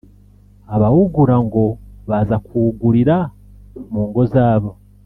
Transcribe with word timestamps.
Abawugura 0.75 1.35
ngo 1.45 1.63
baza 2.09 2.35
kuwugurira 2.45 3.17
mu 3.91 4.01
ngo 4.09 4.21
zabo 4.33 4.69